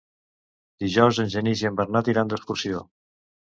[0.83, 2.85] Dijous en Genís i en Bernat iran d'excursió.